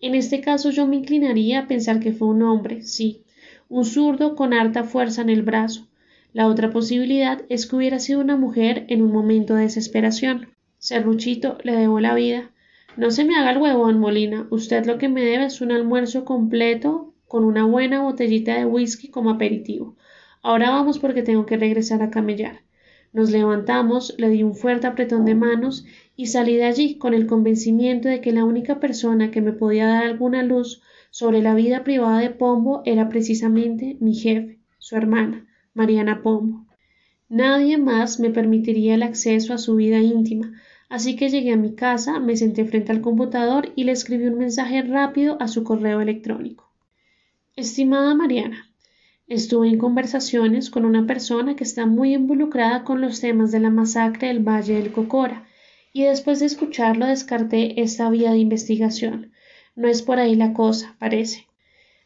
En 0.00 0.14
este 0.14 0.40
caso 0.40 0.70
yo 0.70 0.86
me 0.86 0.96
inclinaría 0.96 1.60
a 1.60 1.66
pensar 1.68 2.00
que 2.00 2.12
fue 2.12 2.28
un 2.28 2.42
hombre, 2.42 2.82
sí, 2.82 3.24
un 3.70 3.84
zurdo 3.84 4.34
con 4.34 4.52
harta 4.52 4.82
fuerza 4.82 5.22
en 5.22 5.30
el 5.30 5.42
brazo. 5.42 5.86
La 6.32 6.48
otra 6.48 6.70
posibilidad 6.70 7.42
es 7.48 7.66
que 7.66 7.76
hubiera 7.76 8.00
sido 8.00 8.20
una 8.20 8.36
mujer 8.36 8.84
en 8.88 9.00
un 9.00 9.12
momento 9.12 9.54
de 9.54 9.62
desesperación. 9.62 10.48
Cerruchito 10.78 11.56
le 11.62 11.76
debo 11.76 12.00
la 12.00 12.14
vida. 12.14 12.50
No 12.96 13.12
se 13.12 13.24
me 13.24 13.36
haga 13.36 13.52
el 13.52 13.58
huevón, 13.58 14.00
Molina. 14.00 14.48
Usted 14.50 14.86
lo 14.86 14.98
que 14.98 15.08
me 15.08 15.22
debe 15.22 15.44
es 15.44 15.60
un 15.60 15.70
almuerzo 15.70 16.24
completo 16.24 17.14
con 17.28 17.44
una 17.44 17.64
buena 17.64 18.02
botellita 18.02 18.56
de 18.56 18.66
whisky 18.66 19.08
como 19.08 19.30
aperitivo. 19.30 19.94
Ahora 20.42 20.70
vamos 20.70 20.98
porque 20.98 21.22
tengo 21.22 21.46
que 21.46 21.56
regresar 21.56 22.02
a 22.02 22.10
camellar. 22.10 22.62
Nos 23.12 23.30
levantamos, 23.30 24.14
le 24.18 24.30
di 24.30 24.42
un 24.42 24.56
fuerte 24.56 24.88
apretón 24.88 25.24
de 25.24 25.36
manos 25.36 25.84
y 26.16 26.26
salí 26.26 26.56
de 26.56 26.64
allí 26.64 26.98
con 26.98 27.14
el 27.14 27.28
convencimiento 27.28 28.08
de 28.08 28.20
que 28.20 28.32
la 28.32 28.44
única 28.44 28.80
persona 28.80 29.30
que 29.30 29.40
me 29.40 29.52
podía 29.52 29.86
dar 29.86 30.04
alguna 30.04 30.42
luz 30.42 30.82
sobre 31.10 31.42
la 31.42 31.54
vida 31.54 31.84
privada 31.84 32.18
de 32.18 32.30
Pombo 32.30 32.82
era 32.84 33.08
precisamente 33.08 33.96
mi 34.00 34.14
jefe, 34.14 34.58
su 34.78 34.96
hermana, 34.96 35.46
Mariana 35.74 36.22
Pombo. 36.22 36.66
Nadie 37.28 37.78
más 37.78 38.18
me 38.18 38.30
permitiría 38.30 38.94
el 38.94 39.02
acceso 39.02 39.52
a 39.52 39.58
su 39.58 39.76
vida 39.76 39.98
íntima, 39.98 40.52
Así 40.90 41.14
que 41.14 41.30
llegué 41.30 41.52
a 41.52 41.56
mi 41.56 41.76
casa, 41.76 42.18
me 42.18 42.36
senté 42.36 42.64
frente 42.64 42.90
al 42.90 43.00
computador 43.00 43.72
y 43.76 43.84
le 43.84 43.92
escribí 43.92 44.26
un 44.26 44.38
mensaje 44.38 44.82
rápido 44.82 45.36
a 45.40 45.46
su 45.46 45.62
correo 45.62 46.00
electrónico. 46.00 46.68
Estimada 47.54 48.12
Mariana, 48.16 48.68
estuve 49.28 49.68
en 49.68 49.78
conversaciones 49.78 50.68
con 50.68 50.84
una 50.84 51.06
persona 51.06 51.54
que 51.54 51.62
está 51.62 51.86
muy 51.86 52.14
involucrada 52.14 52.82
con 52.82 53.00
los 53.00 53.20
temas 53.20 53.52
de 53.52 53.60
la 53.60 53.70
masacre 53.70 54.26
del 54.28 54.40
Valle 54.40 54.74
del 54.74 54.90
Cocora, 54.90 55.46
y 55.92 56.02
después 56.02 56.40
de 56.40 56.46
escucharlo 56.46 57.06
descarté 57.06 57.80
esta 57.80 58.10
vía 58.10 58.32
de 58.32 58.38
investigación. 58.38 59.30
No 59.74 59.88
es 59.88 60.02
por 60.02 60.18
ahí 60.18 60.34
la 60.34 60.52
cosa, 60.52 60.96
parece. 60.98 61.46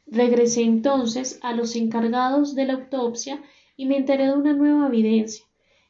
Regresé 0.06 0.62
entonces 0.62 1.38
a 1.42 1.52
los 1.52 1.76
encargados 1.76 2.54
de 2.54 2.66
la 2.66 2.74
autopsia 2.74 3.42
y 3.76 3.86
me 3.86 3.96
enteré 3.96 4.26
de 4.26 4.34
una 4.34 4.52
nueva 4.52 4.88
evidencia. 4.88 5.44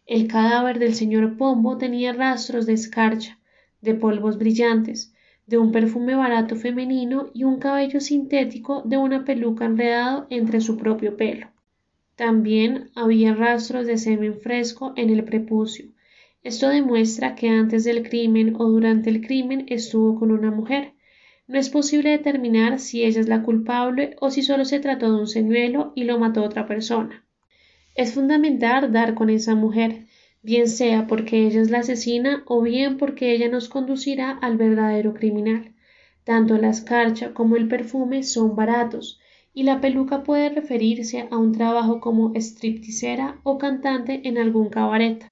El 0.06 0.28
cadáver 0.28 0.78
del 0.78 0.94
señor 0.94 1.36
Pombo 1.36 1.78
tenía 1.78 2.12
rastros 2.12 2.66
de 2.66 2.74
escarcha, 2.74 3.38
de 3.80 3.94
polvos 3.94 4.38
brillantes, 4.38 5.14
de 5.46 5.58
un 5.58 5.72
perfume 5.72 6.14
barato 6.14 6.56
femenino 6.56 7.30
y 7.34 7.44
un 7.44 7.58
cabello 7.58 8.00
sintético 8.00 8.82
de 8.84 8.96
una 8.96 9.24
peluca 9.24 9.64
enredado 9.64 10.26
entre 10.30 10.60
su 10.60 10.76
propio 10.76 11.16
pelo. 11.16 11.48
También 12.16 12.90
había 12.94 13.34
rastros 13.34 13.86
de 13.86 13.98
semen 13.98 14.38
fresco 14.40 14.92
en 14.96 15.10
el 15.10 15.24
prepucio. 15.24 15.86
Esto 16.42 16.68
demuestra 16.68 17.34
que 17.34 17.48
antes 17.48 17.84
del 17.84 18.08
crimen 18.08 18.54
o 18.58 18.66
durante 18.66 19.10
el 19.10 19.20
crimen 19.20 19.66
estuvo 19.68 20.18
con 20.18 20.30
una 20.30 20.50
mujer. 20.50 20.92
No 21.46 21.58
es 21.58 21.68
posible 21.68 22.10
determinar 22.10 22.78
si 22.78 23.04
ella 23.04 23.20
es 23.20 23.28
la 23.28 23.42
culpable 23.42 24.16
o 24.20 24.30
si 24.30 24.42
solo 24.42 24.64
se 24.64 24.80
trató 24.80 25.12
de 25.12 25.20
un 25.20 25.26
señuelo 25.26 25.92
y 25.94 26.04
lo 26.04 26.18
mató 26.18 26.42
otra 26.42 26.66
persona. 26.66 27.24
Es 27.94 28.14
fundamental 28.14 28.92
dar 28.92 29.14
con 29.14 29.28
esa 29.28 29.54
mujer, 29.54 30.06
bien 30.42 30.68
sea 30.68 31.06
porque 31.06 31.46
ella 31.46 31.60
es 31.60 31.70
la 31.70 31.80
asesina 31.80 32.42
o 32.46 32.62
bien 32.62 32.96
porque 32.96 33.32
ella 33.32 33.48
nos 33.48 33.68
conducirá 33.68 34.30
al 34.30 34.56
verdadero 34.56 35.12
criminal. 35.12 35.74
Tanto 36.24 36.56
la 36.56 36.70
escarcha 36.70 37.34
como 37.34 37.56
el 37.56 37.68
perfume 37.68 38.22
son 38.22 38.56
baratos, 38.56 39.20
y 39.52 39.62
la 39.64 39.80
peluca 39.80 40.22
puede 40.22 40.48
referirse 40.48 41.28
a 41.30 41.36
un 41.36 41.52
trabajo 41.52 42.00
como 42.00 42.32
stripticera 42.34 43.38
o 43.44 43.58
cantante 43.58 44.22
en 44.24 44.38
algún 44.38 44.70
cabaret. 44.70 45.30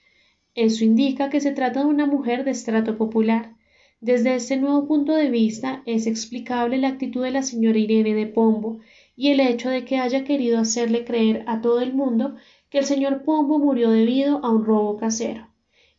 Eso 0.54 0.84
indica 0.84 1.30
que 1.30 1.40
se 1.40 1.52
trata 1.52 1.80
de 1.80 1.86
una 1.86 2.06
mujer 2.06 2.44
de 2.44 2.50
estrato 2.50 2.98
popular. 2.98 3.54
Desde 4.02 4.34
este 4.34 4.56
nuevo 4.56 4.88
punto 4.88 5.14
de 5.14 5.30
vista 5.30 5.84
es 5.86 6.08
explicable 6.08 6.76
la 6.76 6.88
actitud 6.88 7.22
de 7.22 7.30
la 7.30 7.44
señora 7.44 7.78
Irene 7.78 8.14
de 8.16 8.26
Pombo 8.26 8.80
y 9.14 9.28
el 9.28 9.38
hecho 9.38 9.70
de 9.70 9.84
que 9.84 9.98
haya 9.98 10.24
querido 10.24 10.58
hacerle 10.58 11.04
creer 11.04 11.44
a 11.46 11.60
todo 11.60 11.80
el 11.80 11.94
mundo 11.94 12.34
que 12.68 12.78
el 12.78 12.84
señor 12.84 13.22
Pombo 13.22 13.60
murió 13.60 13.90
debido 13.90 14.44
a 14.44 14.50
un 14.50 14.64
robo 14.64 14.96
casero. 14.96 15.46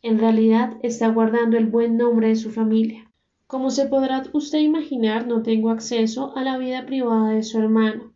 En 0.01 0.19
realidad 0.19 0.75
está 0.83 1.07
guardando 1.07 1.55
el 1.55 1.67
buen 1.67 1.95
nombre 1.95 2.27
de 2.27 2.35
su 2.35 2.51
familia. 2.51 3.09
Como 3.47 3.69
se 3.69 3.85
podrá 3.85 4.21
usted 4.33 4.59
imaginar, 4.59 5.25
no 5.25 5.41
tengo 5.41 5.69
acceso 5.69 6.35
a 6.35 6.43
la 6.43 6.57
vida 6.57 6.85
privada 6.85 7.29
de 7.29 7.43
su 7.43 7.57
hermano, 7.57 8.11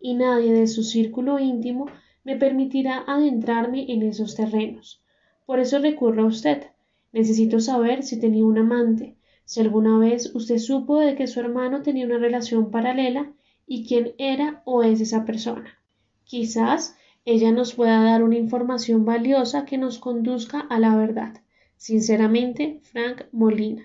y 0.00 0.14
nadie 0.14 0.52
de 0.52 0.68
su 0.68 0.84
círculo 0.84 1.40
íntimo 1.40 1.86
me 2.22 2.36
permitirá 2.36 3.02
adentrarme 3.08 3.86
en 3.92 4.04
esos 4.04 4.36
terrenos. 4.36 5.02
Por 5.46 5.58
eso 5.58 5.80
recurro 5.80 6.22
a 6.22 6.26
usted. 6.26 6.66
Necesito 7.12 7.58
saber 7.58 8.04
si 8.04 8.20
tenía 8.20 8.44
un 8.44 8.58
amante, 8.58 9.16
si 9.52 9.60
alguna 9.60 9.98
vez 9.98 10.34
usted 10.34 10.56
supo 10.56 10.98
de 10.98 11.14
que 11.14 11.26
su 11.26 11.38
hermano 11.38 11.82
tenía 11.82 12.06
una 12.06 12.16
relación 12.16 12.70
paralela 12.70 13.30
y 13.66 13.86
quién 13.86 14.14
era 14.16 14.62
o 14.64 14.82
es 14.82 14.98
esa 15.02 15.26
persona. 15.26 15.78
Quizás 16.24 16.96
ella 17.26 17.52
nos 17.52 17.74
pueda 17.74 18.02
dar 18.02 18.22
una 18.22 18.38
información 18.38 19.04
valiosa 19.04 19.66
que 19.66 19.76
nos 19.76 19.98
conduzca 19.98 20.60
a 20.60 20.78
la 20.78 20.96
verdad. 20.96 21.42
Sinceramente, 21.76 22.80
Frank 22.82 23.24
Molina. 23.30 23.84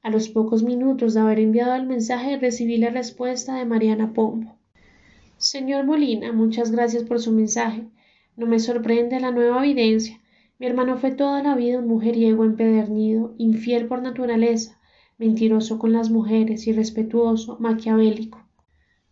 A 0.00 0.08
los 0.08 0.30
pocos 0.30 0.62
minutos 0.62 1.12
de 1.12 1.20
haber 1.20 1.40
enviado 1.40 1.74
el 1.74 1.84
mensaje 1.84 2.38
recibí 2.38 2.78
la 2.78 2.88
respuesta 2.88 3.56
de 3.56 3.66
Mariana 3.66 4.14
Pombo. 4.14 4.56
Señor 5.36 5.84
Molina, 5.84 6.32
muchas 6.32 6.70
gracias 6.70 7.04
por 7.04 7.20
su 7.20 7.32
mensaje. 7.32 7.86
No 8.34 8.46
me 8.46 8.58
sorprende 8.58 9.20
la 9.20 9.30
nueva 9.30 9.62
evidencia. 9.62 10.18
Mi 10.58 10.64
hermano 10.64 10.96
fue 10.96 11.10
toda 11.10 11.42
la 11.42 11.54
vida 11.54 11.80
un 11.80 11.88
mujeriego 11.88 12.46
empedernido, 12.46 13.34
infiel 13.36 13.88
por 13.88 14.00
naturaleza, 14.00 14.78
mentiroso 15.22 15.78
con 15.78 15.92
las 15.92 16.10
mujeres, 16.10 16.66
irrespetuoso, 16.66 17.56
maquiavélico. 17.60 18.44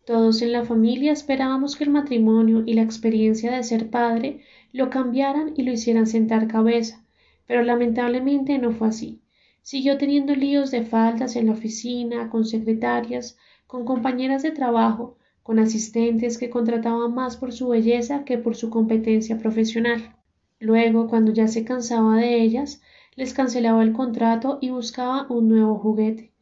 Todos 0.04 0.42
en 0.42 0.50
la 0.50 0.64
familia 0.64 1.12
esperábamos 1.12 1.76
que 1.76 1.84
el 1.84 1.90
matrimonio 1.90 2.64
y 2.66 2.74
la 2.74 2.82
experiencia 2.82 3.52
de 3.52 3.62
ser 3.62 3.90
padre 3.90 4.40
lo 4.72 4.90
cambiaran 4.90 5.52
y 5.56 5.62
lo 5.62 5.70
hicieran 5.70 6.08
sentar 6.08 6.48
cabeza, 6.48 7.04
pero 7.46 7.62
lamentablemente 7.62 8.58
no 8.58 8.72
fue 8.72 8.88
así. 8.88 9.20
Siguió 9.62 9.98
teniendo 9.98 10.34
líos 10.34 10.72
de 10.72 10.82
faltas 10.82 11.36
en 11.36 11.46
la 11.46 11.52
oficina, 11.52 12.28
con 12.28 12.44
secretarias, 12.44 13.38
con 13.68 13.84
compañeras 13.84 14.42
de 14.42 14.50
trabajo, 14.50 15.16
con 15.44 15.60
asistentes 15.60 16.38
que 16.38 16.50
contrataban 16.50 17.14
más 17.14 17.36
por 17.36 17.52
su 17.52 17.68
belleza 17.68 18.24
que 18.24 18.36
por 18.36 18.56
su 18.56 18.68
competencia 18.68 19.38
profesional. 19.38 20.16
Luego, 20.58 21.06
cuando 21.06 21.32
ya 21.32 21.46
se 21.46 21.64
cansaba 21.64 22.16
de 22.16 22.42
ellas, 22.42 22.82
les 23.16 23.34
cancelaba 23.34 23.82
el 23.82 23.92
contrato 23.92 24.58
y 24.60 24.70
buscaba 24.70 25.26
un 25.28 25.48
nuevo 25.48 25.78
juguete. 25.78 26.32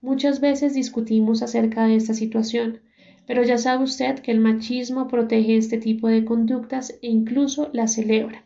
Muchas 0.00 0.40
veces 0.40 0.74
discutimos 0.74 1.42
acerca 1.42 1.86
de 1.86 1.96
esta 1.96 2.14
situación, 2.14 2.80
pero 3.26 3.42
ya 3.42 3.58
sabe 3.58 3.84
usted 3.84 4.20
que 4.20 4.30
el 4.30 4.40
machismo 4.40 5.08
protege 5.08 5.56
este 5.56 5.78
tipo 5.78 6.08
de 6.08 6.24
conductas 6.24 6.98
e 7.02 7.08
incluso 7.08 7.70
las 7.72 7.94
celebra. 7.94 8.44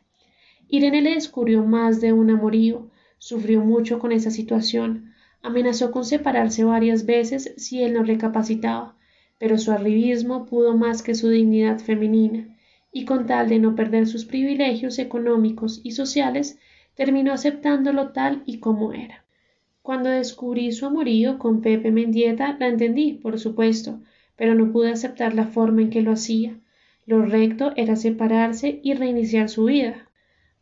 Irene 0.68 1.02
le 1.02 1.14
descubrió 1.14 1.64
más 1.64 2.00
de 2.00 2.12
un 2.12 2.30
amorío, 2.30 2.90
Sufrió 3.24 3.60
mucho 3.60 4.00
con 4.00 4.10
esa 4.10 4.32
situación. 4.32 5.14
Amenazó 5.42 5.92
con 5.92 6.04
separarse 6.04 6.64
varias 6.64 7.06
veces 7.06 7.54
si 7.56 7.80
él 7.80 7.92
no 7.92 8.02
recapacitaba, 8.02 8.96
pero 9.38 9.58
su 9.58 9.70
arribismo 9.70 10.44
pudo 10.44 10.76
más 10.76 11.04
que 11.04 11.14
su 11.14 11.28
dignidad 11.28 11.78
femenina, 11.78 12.48
y 12.90 13.04
con 13.04 13.26
tal 13.26 13.48
de 13.48 13.60
no 13.60 13.76
perder 13.76 14.08
sus 14.08 14.24
privilegios 14.24 14.98
económicos 14.98 15.80
y 15.84 15.92
sociales, 15.92 16.58
terminó 16.94 17.32
aceptándolo 17.32 18.11
tal 18.11 18.42
y 18.46 18.58
como 18.58 18.92
era. 18.92 19.25
Cuando 19.82 20.11
descubrí 20.11 20.70
su 20.72 20.87
amorío 20.87 21.38
con 21.38 21.61
Pepe 21.61 21.90
Mendieta, 21.90 22.56
la 22.61 22.68
entendí, 22.68 23.14
por 23.14 23.38
supuesto, 23.38 24.00
pero 24.37 24.54
no 24.54 24.72
pude 24.72 24.90
aceptar 24.90 25.34
la 25.34 25.46
forma 25.46 25.82
en 25.82 25.90
que 25.90 26.02
lo 26.02 26.12
hacía. 26.12 26.56
Lo 27.06 27.25
recto 27.25 27.72
era 27.76 27.96
separarse 27.96 28.80
y 28.82 28.94
reiniciar 28.94 29.49
su 29.49 29.64
vida. 29.64 30.08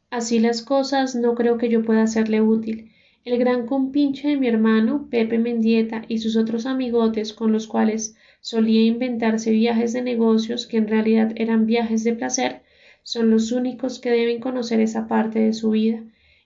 Así 0.08 0.38
las 0.38 0.62
cosas, 0.62 1.14
no 1.14 1.34
creo 1.34 1.58
que 1.58 1.68
yo 1.68 1.82
pueda 1.82 2.06
serle 2.06 2.40
útil. 2.40 2.92
El 3.24 3.38
gran 3.38 3.66
compinche 3.66 4.28
de 4.28 4.36
mi 4.38 4.48
hermano, 4.48 5.08
Pepe 5.10 5.38
Mendieta, 5.38 6.02
y 6.08 6.18
sus 6.18 6.36
otros 6.36 6.64
amigotes 6.64 7.34
con 7.34 7.52
los 7.52 7.66
cuales 7.66 8.16
solía 8.40 8.82
inventarse 8.86 9.50
viajes 9.50 9.92
de 9.92 10.00
negocios 10.00 10.66
que 10.66 10.78
en 10.78 10.88
realidad 10.88 11.32
eran 11.36 11.66
viajes 11.66 12.02
de 12.04 12.14
placer, 12.14 12.62
son 13.02 13.30
los 13.30 13.52
únicos 13.52 13.98
que 13.98 14.10
deben 14.10 14.40
conocer 14.40 14.80
esa 14.80 15.06
parte 15.06 15.38
de 15.40 15.52
su 15.52 15.70
vida, 15.70 16.02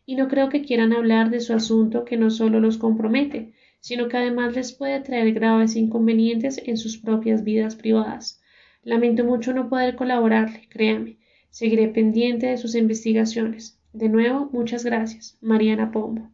y 0.06 0.16
no 0.16 0.28
creo 0.28 0.48
que 0.48 0.62
quieran 0.62 0.92
hablar 0.92 1.30
de 1.30 1.40
su 1.40 1.52
asunto 1.52 2.04
que 2.04 2.16
no 2.16 2.30
solo 2.30 2.60
los 2.60 2.78
compromete, 2.78 3.52
sino 3.80 4.08
que 4.08 4.16
además 4.16 4.54
les 4.54 4.72
puede 4.72 5.00
traer 5.00 5.32
graves 5.32 5.76
inconvenientes 5.76 6.60
en 6.64 6.76
sus 6.76 6.98
propias 6.98 7.44
vidas 7.44 7.76
privadas. 7.76 8.40
Lamento 8.82 9.24
mucho 9.24 9.52
no 9.52 9.68
poder 9.68 9.96
colaborarle, 9.96 10.68
créame, 10.68 11.18
Seguiré 11.54 11.86
pendiente 11.86 12.48
de 12.48 12.56
sus 12.56 12.74
investigaciones. 12.74 13.78
De 13.92 14.08
nuevo, 14.08 14.50
muchas 14.52 14.84
gracias. 14.84 15.38
Mariana 15.40 15.92
Pombo. 15.92 16.28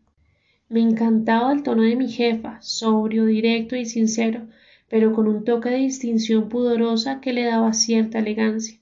Me 0.70 0.80
encantaba 0.80 1.52
el 1.52 1.62
tono 1.62 1.82
de 1.82 1.94
mi 1.94 2.08
jefa, 2.08 2.56
sobrio, 2.62 3.26
directo 3.26 3.76
y 3.76 3.84
sincero, 3.84 4.48
pero 4.88 5.12
con 5.12 5.28
un 5.28 5.44
toque 5.44 5.68
de 5.68 5.76
distinción 5.76 6.48
pudorosa 6.48 7.20
que 7.20 7.34
le 7.34 7.44
daba 7.44 7.74
cierta 7.74 8.20
elegancia. 8.20 8.78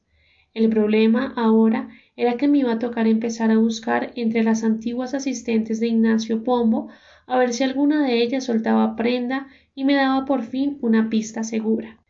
El 0.59 0.71
problema 0.71 1.33
ahora 1.37 1.89
era 2.17 2.37
que 2.37 2.49
me 2.49 2.59
iba 2.59 2.73
a 2.73 2.81
tocar 2.81 3.07
empezar 3.07 3.53
a 3.53 3.59
buscar 3.59 4.11
entre 4.17 4.43
las 4.43 4.65
antiguas 4.65 5.15
asistentes 5.15 5.79
de 5.79 5.87
Ignacio 5.87 6.43
Pombo 6.43 6.89
a 7.29 7.39
ver 7.39 7.53
si 7.53 7.63
alguna 7.63 8.05
de 8.05 8.21
ellas 8.21 8.47
soltaba 8.47 8.97
prenda 8.97 9.47
y 9.77 9.85
me 9.85 9.95
daba 9.95 10.25
por 10.25 10.43
fin 10.43 10.77
una 10.81 11.11
pista 11.11 11.45
segura. 11.45 12.01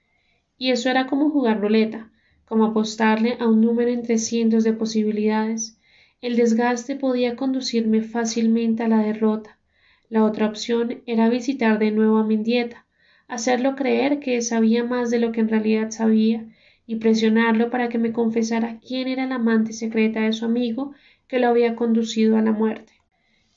Y 0.56 0.70
eso 0.70 0.88
era 0.88 1.06
como 1.08 1.28
jugar 1.28 1.60
ruleta 1.60 2.10
como 2.46 2.64
apostarle 2.64 3.36
a 3.38 3.46
un 3.46 3.60
número 3.60 3.90
entre 3.90 4.16
cientos 4.16 4.64
de 4.64 4.72
posibilidades. 4.72 5.78
El 6.22 6.34
desgaste 6.34 6.96
podía 6.96 7.36
conducirme 7.36 8.00
fácilmente 8.00 8.82
a 8.82 8.88
la 8.88 9.02
derrota. 9.02 9.58
La 10.08 10.24
otra 10.24 10.46
opción 10.46 11.02
era 11.04 11.28
visitar 11.28 11.78
de 11.78 11.90
nuevo 11.90 12.16
a 12.16 12.24
Mendieta, 12.24 12.86
hacerlo 13.26 13.76
creer 13.76 14.20
que 14.20 14.40
sabía 14.40 14.84
más 14.84 15.10
de 15.10 15.18
lo 15.18 15.32
que 15.32 15.40
en 15.40 15.50
realidad 15.50 15.90
sabía, 15.90 16.46
y 16.88 16.96
presionarlo 16.96 17.68
para 17.68 17.90
que 17.90 17.98
me 17.98 18.12
confesara 18.12 18.80
quién 18.80 19.08
era 19.08 19.26
la 19.26 19.34
amante 19.34 19.74
secreta 19.74 20.22
de 20.22 20.32
su 20.32 20.46
amigo 20.46 20.94
que 21.28 21.38
lo 21.38 21.48
había 21.48 21.76
conducido 21.76 22.38
a 22.38 22.42
la 22.42 22.52
muerte. 22.52 22.94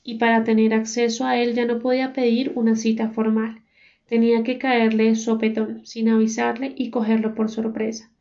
Y 0.04 0.18
para 0.18 0.44
tener 0.44 0.74
acceso 0.74 1.24
a 1.24 1.38
él 1.38 1.54
ya 1.54 1.64
no 1.64 1.78
podía 1.78 2.12
pedir 2.12 2.52
una 2.54 2.76
cita 2.76 3.08
formal. 3.08 3.62
Tenía 4.06 4.42
que 4.42 4.58
caerle 4.58 5.14
sopetón, 5.14 5.86
sin 5.86 6.10
avisarle 6.10 6.74
y 6.76 6.90
cogerlo 6.90 7.34
por 7.34 7.48
sorpresa. 7.48 8.12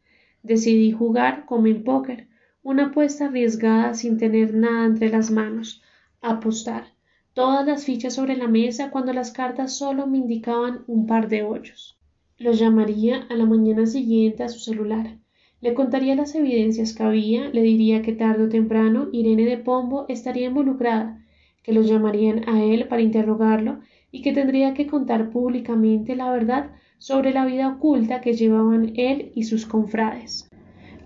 Decidí 0.43 0.93
jugar 0.93 1.45
como 1.45 1.67
en 1.67 1.83
póker, 1.83 2.29
una 2.63 2.85
apuesta 2.85 3.25
arriesgada 3.25 3.93
sin 3.93 4.17
tener 4.17 4.53
nada 4.53 4.85
entre 4.85 5.09
las 5.09 5.29
manos, 5.29 5.81
apostar 6.21 6.85
todas 7.33 7.65
las 7.65 7.83
fichas 7.83 8.15
sobre 8.15 8.37
la 8.37 8.47
mesa 8.47 8.91
cuando 8.91 9.11
las 9.11 9.31
cartas 9.31 9.77
solo 9.77 10.07
me 10.07 10.19
indicaban 10.19 10.85
un 10.87 11.05
par 11.05 11.27
de 11.27 11.43
hoyos. 11.43 12.00
Los 12.41 12.57
llamaría 12.57 13.27
a 13.29 13.35
la 13.35 13.45
mañana 13.45 13.85
siguiente 13.85 14.41
a 14.41 14.49
su 14.49 14.57
celular. 14.57 15.15
Le 15.61 15.75
contaría 15.75 16.15
las 16.15 16.33
evidencias 16.33 16.95
que 16.95 17.03
había, 17.03 17.49
le 17.49 17.61
diría 17.61 18.01
que 18.01 18.13
tarde 18.13 18.45
o 18.45 18.49
temprano 18.49 19.09
Irene 19.11 19.45
de 19.45 19.57
Pombo 19.57 20.07
estaría 20.09 20.47
involucrada, 20.47 21.23
que 21.61 21.71
los 21.71 21.87
llamarían 21.87 22.49
a 22.49 22.63
él 22.63 22.87
para 22.87 23.03
interrogarlo 23.03 23.81
y 24.11 24.23
que 24.23 24.33
tendría 24.33 24.73
que 24.73 24.87
contar 24.87 25.29
públicamente 25.29 26.15
la 26.15 26.31
verdad 26.31 26.71
sobre 26.97 27.31
la 27.31 27.45
vida 27.45 27.67
oculta 27.67 28.21
que 28.21 28.33
llevaban 28.33 28.93
él 28.95 29.31
y 29.35 29.43
sus 29.43 29.67
confrades. 29.67 30.49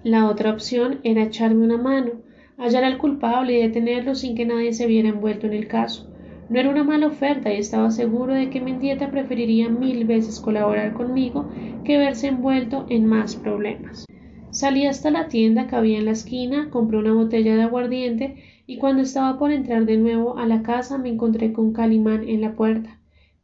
La 0.06 0.30
otra 0.30 0.52
opción 0.52 1.02
era 1.04 1.24
echarme 1.24 1.66
una 1.66 1.78
mano, 1.78 2.12
hallar 2.58 2.86
al 2.86 2.98
culpable 2.98 3.60
y 3.60 3.62
detenerlo 3.62 4.16
sin 4.16 4.38
que 4.38 4.46
nadie 4.46 4.72
se 4.72 4.88
viera 4.88 5.10
envuelto 5.10 5.48
en 5.48 5.54
el 5.54 5.68
caso. 5.68 6.15
No 6.48 6.60
era 6.60 6.70
una 6.70 6.84
mala 6.84 7.08
oferta 7.08 7.52
y 7.52 7.58
estaba 7.58 7.90
seguro 7.90 8.34
de 8.34 8.52
que 8.52 8.62
Mendieta 8.62 9.10
preferiría 9.10 9.68
mil 9.68 10.06
veces 10.06 10.40
colaborar 10.40 10.94
conmigo 10.94 11.50
que 11.84 11.98
verse 11.98 12.28
envuelto 12.28 12.86
en 12.90 13.08
más 13.08 13.36
problemas. 13.36 14.06
Salí 14.52 14.86
hasta 14.86 15.10
la 15.10 15.28
tienda 15.28 15.68
que 15.68 15.76
había 15.76 15.98
en 15.98 16.06
la 16.06 16.12
esquina, 16.12 16.70
compré 16.70 17.00
una 17.00 17.14
botella 17.14 17.56
de 17.56 17.64
aguardiente 17.64 18.36
y 18.68 18.78
cuando 18.78 19.02
estaba 19.02 19.40
por 19.40 19.52
entrar 19.52 19.86
de 19.86 19.98
nuevo 19.98 20.38
a 20.38 20.46
la 20.46 20.62
casa 20.62 21.00
me 21.00 21.10
encontré 21.10 21.52
con 21.52 21.74
Calimán 21.74 22.28
en 22.30 22.42
la 22.42 22.54
puerta. 22.54 23.00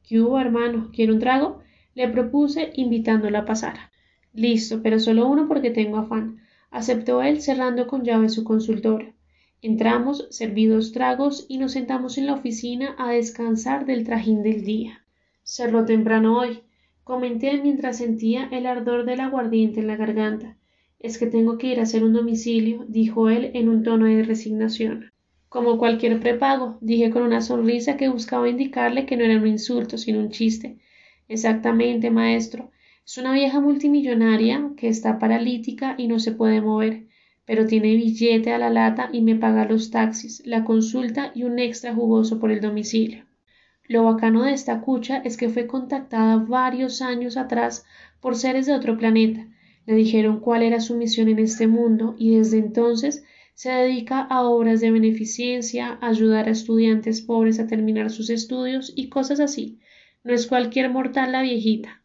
¿Qué 0.07 0.21
hubo, 0.21 0.39
hermano? 0.39 0.89
¿Quiere 0.93 1.11
un 1.11 1.19
trago? 1.19 1.59
Le 1.95 2.07
propuse 2.07 2.71
invitándola 2.75 3.39
a 3.39 3.45
pasar. 3.45 3.75
Listo, 4.33 4.81
pero 4.83 4.99
solo 4.99 5.27
uno 5.27 5.47
porque 5.47 5.71
tengo 5.71 5.97
afán. 5.97 6.37
Aceptó 6.69 7.21
él 7.23 7.41
cerrando 7.41 7.87
con 7.87 8.03
llave 8.03 8.29
su 8.29 8.43
consultorio. 8.43 9.13
Entramos, 9.63 10.25
serví 10.31 10.65
dos 10.65 10.91
tragos 10.91 11.45
y 11.47 11.59
nos 11.59 11.73
sentamos 11.73 12.17
en 12.17 12.25
la 12.25 12.33
oficina 12.33 12.95
a 12.97 13.11
descansar 13.11 13.85
del 13.85 14.03
trajín 14.03 14.41
del 14.41 14.63
día. 14.63 15.05
Cerró 15.43 15.85
temprano 15.85 16.39
hoy, 16.39 16.63
comenté 17.03 17.61
mientras 17.61 17.97
sentía 17.97 18.49
el 18.51 18.65
ardor 18.65 19.05
del 19.05 19.19
aguardiente 19.19 19.79
en 19.79 19.85
la 19.85 19.97
garganta. 19.97 20.57
Es 20.97 21.19
que 21.19 21.27
tengo 21.27 21.59
que 21.59 21.67
ir 21.67 21.79
a 21.79 21.83
hacer 21.83 22.03
un 22.03 22.13
domicilio, 22.13 22.85
dijo 22.87 23.29
él 23.29 23.51
en 23.53 23.69
un 23.69 23.83
tono 23.83 24.07
de 24.07 24.23
resignación. 24.23 25.11
Como 25.47 25.77
cualquier 25.77 26.19
prepago, 26.19 26.79
dije 26.81 27.11
con 27.11 27.21
una 27.21 27.41
sonrisa 27.41 27.97
que 27.97 28.09
buscaba 28.09 28.49
indicarle 28.49 29.05
que 29.05 29.15
no 29.15 29.25
era 29.25 29.37
un 29.37 29.45
insulto, 29.45 29.99
sino 29.99 30.21
un 30.21 30.31
chiste. 30.31 30.79
Exactamente, 31.27 32.09
maestro. 32.09 32.71
Es 33.05 33.19
una 33.19 33.33
vieja 33.33 33.59
multimillonaria 33.59 34.71
que 34.75 34.87
está 34.87 35.19
paralítica 35.19 35.93
y 35.99 36.07
no 36.07 36.17
se 36.17 36.31
puede 36.31 36.61
mover, 36.61 37.10
pero 37.51 37.65
tiene 37.65 37.97
billete 37.97 38.53
a 38.53 38.57
la 38.57 38.69
lata 38.69 39.09
y 39.11 39.19
me 39.19 39.35
paga 39.35 39.65
los 39.65 39.91
taxis, 39.91 40.41
la 40.45 40.63
consulta 40.63 41.33
y 41.35 41.43
un 41.43 41.59
extra 41.59 41.93
jugoso 41.93 42.39
por 42.39 42.49
el 42.49 42.61
domicilio. 42.61 43.25
Lo 43.89 44.05
bacano 44.05 44.43
de 44.43 44.53
esta 44.53 44.79
cucha 44.79 45.17
es 45.17 45.35
que 45.35 45.49
fue 45.49 45.67
contactada 45.67 46.37
varios 46.37 47.01
años 47.01 47.35
atrás 47.35 47.83
por 48.21 48.37
seres 48.37 48.67
de 48.67 48.73
otro 48.73 48.97
planeta. 48.97 49.45
Le 49.85 49.95
dijeron 49.95 50.39
cuál 50.39 50.63
era 50.63 50.79
su 50.79 50.95
misión 50.95 51.27
en 51.27 51.39
este 51.39 51.67
mundo 51.67 52.15
y 52.17 52.37
desde 52.37 52.57
entonces 52.57 53.25
se 53.53 53.69
dedica 53.69 54.21
a 54.21 54.43
obras 54.43 54.79
de 54.79 54.91
beneficencia, 54.91 55.97
ayudar 55.99 56.47
a 56.47 56.51
estudiantes 56.51 57.21
pobres 57.21 57.59
a 57.59 57.67
terminar 57.67 58.11
sus 58.11 58.29
estudios 58.29 58.93
y 58.95 59.09
cosas 59.09 59.41
así 59.41 59.77
No 60.23 60.33
es 60.33 60.47
cualquier 60.47 60.89
mortal 60.89 61.33
la 61.33 61.41
viejita. 61.41 62.01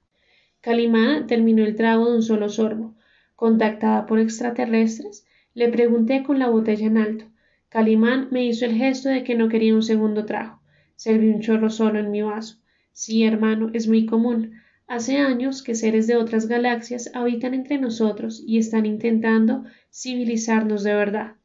Calimán 0.61 1.29
terminó 1.29 1.65
el 1.65 1.76
trago 1.76 2.11
de 2.11 2.17
un 2.17 2.23
solo 2.25 2.49
sorbo. 2.49 2.97
Contactada 3.37 4.07
por 4.07 4.19
extraterrestres, 4.19 5.25
le 5.56 5.70
pregunté 5.70 6.22
con 6.22 6.38
la 6.38 6.50
botella 6.50 6.86
en 6.86 6.98
alto. 6.98 7.25
Calimán 7.70 8.28
me 8.30 8.44
hizo 8.44 8.66
el 8.66 8.75
gesto 8.75 9.08
de 9.08 9.25
que 9.25 9.34
no 9.34 9.48
quería 9.48 9.75
un 9.75 9.82
segundo 9.82 10.26
trago. 10.26 10.60
Serví 10.96 11.30
un 11.30 11.40
chorro 11.40 11.70
solo 11.70 11.98
en 11.98 12.10
mi 12.10 12.20
vaso. 12.20 12.58
Sí, 12.92 13.25
hermano, 13.25 13.70
es 13.72 13.88
muy 13.88 14.04
común. 14.04 14.52
Hace 14.86 15.16
años 15.16 15.62
que 15.62 15.75
seres 15.75 16.06
de 16.06 16.16
otras 16.16 16.46
galaxias 16.46 17.10
habitan 17.14 17.54
entre 17.54 17.78
nosotros 17.78 18.44
y 18.46 18.58
están 18.58 18.84
intentando 18.84 19.64
civilizarnos 19.90 20.84
de 20.84 20.92
verdad. 20.92 21.36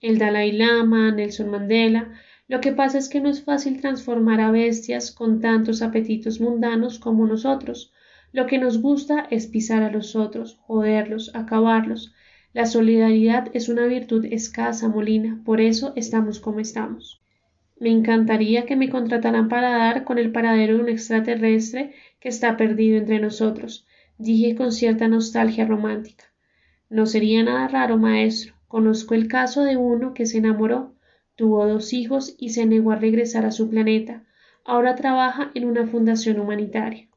El 0.00 0.18
Dalai 0.18 0.50
Lama, 0.50 1.12
Nelson 1.12 1.48
Mandela. 1.48 2.14
Lo 2.48 2.60
que 2.60 2.72
pasa 2.72 2.98
es 2.98 3.08
que 3.08 3.20
no 3.20 3.30
es 3.30 3.44
fácil 3.44 3.80
transformar 3.80 4.40
a 4.40 4.50
bestias 4.50 5.12
con 5.12 5.40
tantos 5.40 5.82
apetitos 5.82 6.40
mundanos 6.40 6.98
como 6.98 7.28
nosotros. 7.28 7.92
Lo 8.32 8.46
que 8.46 8.58
nos 8.58 8.82
gusta 8.82 9.28
es 9.30 9.46
pisar 9.46 9.84
a 9.84 9.92
los 9.92 10.16
otros, 10.16 10.58
joderlos, 10.62 11.30
acabarlos. 11.36 12.12
La 12.54 12.66
solidaridad 12.66 13.48
es 13.54 13.70
una 13.70 13.86
virtud 13.86 14.26
escasa, 14.26 14.86
Molina, 14.88 15.40
por 15.42 15.62
eso 15.62 15.94
estamos 15.96 16.38
como 16.38 16.60
estamos. 16.60 17.22
Me 17.80 17.90
encantaría 17.90 18.66
que 18.66 18.76
me 18.76 18.90
contrataran 18.90 19.48
para 19.48 19.70
dar 19.70 20.04
con 20.04 20.18
el 20.18 20.32
paradero 20.32 20.76
de 20.76 20.82
un 20.82 20.88
extraterrestre 20.90 21.94
que 22.20 22.28
está 22.28 22.58
perdido 22.58 22.98
entre 22.98 23.20
nosotros, 23.20 23.86
dije 24.18 24.54
con 24.54 24.70
cierta 24.70 25.08
nostalgia 25.08 25.64
romántica. 25.64 26.26
No 26.90 27.06
sería 27.06 27.42
nada 27.42 27.68
raro, 27.68 27.96
maestro. 27.96 28.54
Conozco 28.68 29.14
el 29.14 29.28
caso 29.28 29.64
de 29.64 29.78
uno 29.78 30.12
que 30.12 30.26
se 30.26 30.38
enamoró, 30.38 30.94
tuvo 31.36 31.66
dos 31.66 31.94
hijos 31.94 32.36
y 32.38 32.50
se 32.50 32.66
negó 32.66 32.92
a 32.92 32.96
regresar 32.96 33.46
a 33.46 33.50
su 33.50 33.70
planeta. 33.70 34.24
Ahora 34.64 34.94
trabaja 34.94 35.50
en 35.54 35.64
una 35.64 35.86
fundación 35.86 36.38
humanitaria. 36.38 37.08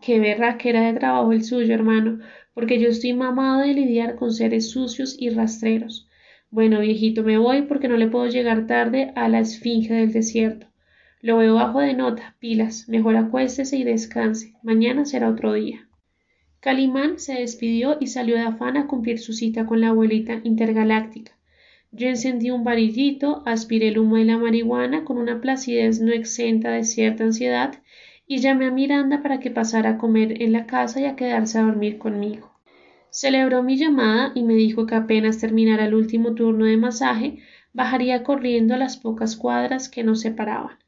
Qué 0.00 0.16
era 0.16 0.82
de 0.82 0.92
trabajo 0.92 1.32
el 1.32 1.42
suyo, 1.42 1.74
hermano, 1.74 2.20
porque 2.54 2.78
yo 2.78 2.88
estoy 2.88 3.12
mamado 3.12 3.60
de 3.60 3.74
lidiar 3.74 4.14
con 4.14 4.32
seres 4.32 4.70
sucios 4.70 5.16
y 5.18 5.30
rastreros. 5.30 6.08
Bueno, 6.50 6.80
viejito, 6.80 7.24
me 7.24 7.36
voy 7.36 7.62
porque 7.62 7.88
no 7.88 7.96
le 7.96 8.06
puedo 8.06 8.26
llegar 8.26 8.66
tarde 8.66 9.12
a 9.16 9.28
la 9.28 9.40
esfinge 9.40 9.92
del 9.92 10.12
desierto. 10.12 10.68
Lo 11.20 11.38
veo 11.38 11.54
bajo 11.56 11.80
de 11.80 11.94
nota, 11.94 12.36
pilas, 12.38 12.88
mejor 12.88 13.16
acuéstese 13.16 13.76
y 13.76 13.82
descanse. 13.82 14.54
Mañana 14.62 15.04
será 15.04 15.28
otro 15.28 15.52
día. 15.52 15.88
Calimán 16.60 17.18
se 17.18 17.34
despidió 17.34 17.98
y 18.00 18.06
salió 18.06 18.36
de 18.36 18.42
afán 18.42 18.76
a 18.76 18.86
cumplir 18.86 19.18
su 19.18 19.32
cita 19.32 19.66
con 19.66 19.80
la 19.80 19.88
abuelita 19.88 20.40
intergaláctica. 20.44 21.32
Yo 21.92 22.08
encendí 22.08 22.50
un 22.50 22.64
varillito, 22.64 23.42
aspiré 23.46 23.88
el 23.88 23.98
humo 23.98 24.16
de 24.16 24.24
la 24.24 24.38
marihuana 24.38 25.04
con 25.04 25.18
una 25.18 25.40
placidez 25.40 26.00
no 26.00 26.12
exenta 26.12 26.70
de 26.70 26.84
cierta 26.84 27.24
ansiedad 27.24 27.74
y 28.26 28.38
llamé 28.38 28.66
a 28.66 28.70
Miranda 28.70 29.22
para 29.22 29.40
que 29.40 29.50
pasara 29.50 29.90
a 29.90 29.98
comer 29.98 30.42
en 30.42 30.52
la 30.52 30.66
casa 30.66 31.00
y 31.00 31.04
a 31.04 31.16
quedarse 31.16 31.58
a 31.58 31.62
dormir 31.62 31.98
conmigo. 31.98 32.52
Celebró 33.10 33.62
mi 33.62 33.76
llamada 33.76 34.32
y 34.34 34.42
me 34.42 34.54
dijo 34.54 34.86
que 34.86 34.94
apenas 34.94 35.38
terminara 35.38 35.84
el 35.84 35.94
último 35.94 36.34
turno 36.34 36.64
de 36.64 36.76
masaje, 36.76 37.38
bajaría 37.72 38.24
corriendo 38.24 38.74
a 38.74 38.78
las 38.78 38.96
pocas 38.96 39.36
cuadras 39.36 39.88
que 39.88 40.02
nos 40.02 40.20
separaban. 40.20 40.78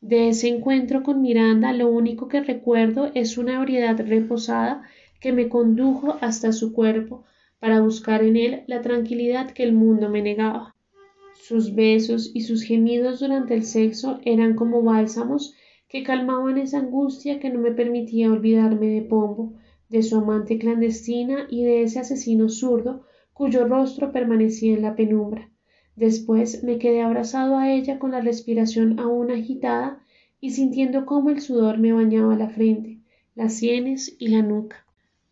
De 0.00 0.28
ese 0.28 0.48
encuentro 0.48 1.02
con 1.02 1.20
Miranda 1.20 1.72
lo 1.72 1.88
único 1.88 2.28
que 2.28 2.40
recuerdo 2.40 3.10
es 3.14 3.36
una 3.36 3.56
ebriedad 3.56 3.98
reposada 3.98 4.82
que 5.20 5.32
me 5.32 5.48
condujo 5.48 6.16
hasta 6.20 6.52
su 6.52 6.72
cuerpo 6.72 7.24
para 7.58 7.80
buscar 7.80 8.22
en 8.22 8.36
él 8.36 8.62
la 8.66 8.80
tranquilidad 8.80 9.50
que 9.50 9.64
el 9.64 9.72
mundo 9.72 10.08
me 10.08 10.22
negaba. 10.22 10.76
Sus 11.34 11.74
besos 11.74 12.30
y 12.32 12.42
sus 12.42 12.62
gemidos 12.62 13.20
durante 13.20 13.54
el 13.54 13.64
sexo 13.64 14.20
eran 14.24 14.54
como 14.54 14.82
bálsamos 14.82 15.54
que 15.88 16.02
calmaban 16.02 16.58
esa 16.58 16.78
angustia 16.78 17.40
que 17.40 17.50
no 17.50 17.60
me 17.60 17.72
permitía 17.72 18.30
olvidarme 18.30 18.88
de 18.88 19.02
Pombo, 19.02 19.54
de 19.88 20.02
su 20.02 20.16
amante 20.16 20.58
clandestina 20.58 21.46
y 21.48 21.64
de 21.64 21.82
ese 21.82 22.00
asesino 22.00 22.48
zurdo 22.48 23.04
cuyo 23.32 23.66
rostro 23.66 24.12
permanecía 24.12 24.74
en 24.74 24.82
la 24.82 24.96
penumbra. 24.96 25.50
Después 25.96 26.62
me 26.62 26.78
quedé 26.78 27.00
abrazado 27.00 27.56
a 27.56 27.72
ella 27.72 27.98
con 27.98 28.10
la 28.10 28.20
respiración 28.20 29.00
aún 29.00 29.30
agitada 29.30 30.04
y 30.40 30.50
sintiendo 30.50 31.06
cómo 31.06 31.30
el 31.30 31.40
sudor 31.40 31.78
me 31.78 31.92
bañaba 31.92 32.36
la 32.36 32.50
frente, 32.50 32.98
las 33.34 33.54
sienes 33.54 34.14
y 34.18 34.28
la 34.28 34.42
nuca. 34.42 34.84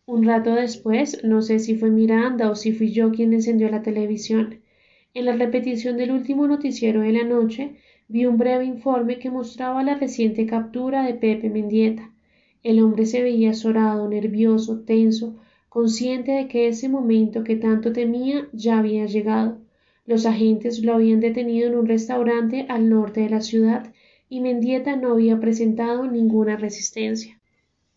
Un 0.06 0.24
rato 0.24 0.54
después, 0.54 1.22
no 1.24 1.42
sé 1.42 1.58
si 1.58 1.76
fue 1.76 1.90
Miranda 1.90 2.50
o 2.50 2.54
si 2.54 2.72
fui 2.72 2.92
yo 2.92 3.10
quien 3.10 3.32
encendió 3.32 3.68
la 3.68 3.82
televisión. 3.82 4.60
En 5.14 5.24
la 5.24 5.34
repetición 5.34 5.96
del 5.96 6.12
último 6.12 6.46
noticiero 6.46 7.00
de 7.00 7.12
la 7.12 7.24
noche, 7.24 7.76
vi 8.08 8.26
un 8.26 8.36
breve 8.36 8.64
informe 8.64 9.18
que 9.18 9.30
mostraba 9.30 9.82
la 9.82 9.94
reciente 9.94 10.46
captura 10.46 11.04
de 11.04 11.14
Pepe 11.14 11.50
Mendieta, 11.50 12.10
el 12.62 12.80
hombre 12.82 13.06
se 13.06 13.22
veía 13.22 13.50
azorado, 13.50 14.08
nervioso, 14.08 14.80
tenso, 14.80 15.36
consciente 15.68 16.32
de 16.32 16.48
que 16.48 16.66
ese 16.66 16.88
momento 16.88 17.44
que 17.44 17.54
tanto 17.54 17.92
temía 17.92 18.48
ya 18.52 18.78
había 18.78 19.06
llegado. 19.06 19.58
Los 20.04 20.26
agentes 20.26 20.82
lo 20.82 20.94
habían 20.94 21.20
detenido 21.20 21.68
en 21.68 21.76
un 21.76 21.86
restaurante 21.86 22.66
al 22.68 22.88
norte 22.88 23.20
de 23.20 23.30
la 23.30 23.40
ciudad 23.40 23.92
y 24.28 24.40
Mendieta 24.40 24.96
no 24.96 25.12
había 25.12 25.38
presentado 25.38 26.10
ninguna 26.10 26.56
resistencia. 26.56 27.38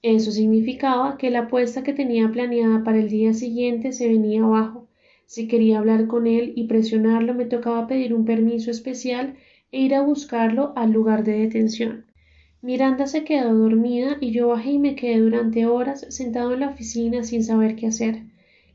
Eso 0.03 0.31
significaba 0.31 1.17
que 1.17 1.31
la 1.31 1.39
apuesta 1.39 1.81
que 1.81 1.93
tenía 1.93 2.31
planeada 2.31 2.83
para 2.83 2.99
el 2.99 3.09
día 3.09 3.33
siguiente 3.33 3.91
se 3.91 4.07
venía 4.07 4.43
abajo. 4.43 4.87
Si 5.25 5.47
quería 5.47 5.79
hablar 5.79 6.07
con 6.07 6.27
él 6.27 6.53
y 6.55 6.65
presionarlo 6.65 7.33
me 7.33 7.45
tocaba 7.45 7.87
pedir 7.87 8.13
un 8.13 8.25
permiso 8.25 8.71
especial 8.71 9.35
e 9.71 9.81
ir 9.81 9.95
a 9.95 10.01
buscarlo 10.01 10.73
al 10.75 10.91
lugar 10.91 11.23
de 11.23 11.39
detención. 11.39 12.05
Miranda 12.61 13.07
se 13.07 13.23
quedó 13.23 13.53
dormida 13.53 14.17
y 14.19 14.31
yo 14.31 14.49
bajé 14.49 14.71
y 14.71 14.79
me 14.79 14.95
quedé 14.95 15.19
durante 15.19 15.65
horas 15.65 16.05
sentado 16.09 16.53
en 16.53 16.59
la 16.59 16.69
oficina 16.69 17.23
sin 17.23 17.43
saber 17.43 17.75
qué 17.75 17.87
hacer. 17.87 18.23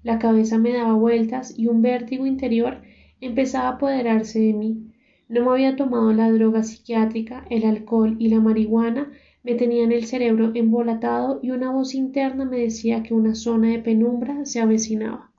La 0.03 0.19
cabeza 0.19 0.59
me 0.59 0.73
daba 0.73 0.95
vueltas 0.95 1.59
y 1.59 1.67
un 1.67 1.83
vértigo 1.83 2.27
interior 2.27 2.83
empezaba 3.21 3.69
a 3.69 3.73
apoderarse 3.73 4.39
de 4.39 4.53
mí. 4.55 4.91
No 5.29 5.45
me 5.45 5.51
había 5.51 5.77
tomado 5.77 6.13
la 6.13 6.31
droga 6.31 6.63
psiquiátrica, 6.63 7.45
el 7.51 7.65
alcohol 7.65 8.17
y 8.19 8.29
la 8.29 8.41
marihuana 8.41 9.11
me 9.43 9.55
tenían 9.55 9.93
el 9.93 10.07
cerebro 10.07 10.53
embolatado 10.55 11.41
y 11.43 11.51
una 11.51 11.71
voz 11.71 11.95
interna 11.95 12.45
me 12.45 12.59
decía 12.61 13.03
que 13.03 13.13
una 13.13 13.35
zona 13.35 13.69
de 13.69 13.79
penumbra 13.79 14.47
se 14.47 14.61
avecinaba. 14.61 15.31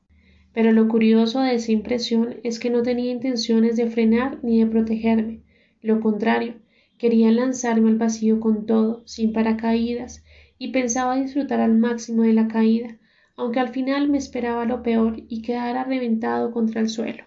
Pero 0.53 0.71
lo 0.71 0.87
curioso 0.87 1.41
de 1.41 1.55
esa 1.55 1.71
impresión 1.71 2.35
es 2.43 2.59
que 2.59 2.69
no 2.69 2.83
tenía 2.83 3.11
intenciones 3.11 3.75
de 3.75 3.87
frenar 3.87 4.39
ni 4.43 4.59
de 4.59 4.67
protegerme. 4.67 5.41
Lo 5.85 6.01
contrario, 6.01 6.55
Quería 6.97 7.29
lanzarme 7.29 7.89
al 7.89 7.97
vacío 7.97 8.39
con 8.39 8.65
todo, 8.65 9.03
sin 9.05 9.33
paracaídas, 9.33 10.23
y 10.57 10.71
pensaba 10.71 11.17
disfrutar 11.17 11.59
al 11.59 11.77
máximo 11.77 12.23
de 12.23 12.33
la 12.33 12.47
caída, 12.47 12.97
aunque 13.35 13.59
al 13.59 13.69
final 13.69 14.09
me 14.09 14.17
esperaba 14.17 14.65
lo 14.65 14.81
peor 14.81 15.17
y 15.27 15.41
quedara 15.41 15.83
reventado 15.83 16.51
contra 16.51 16.81
el 16.81 16.89
suelo. 16.89 17.25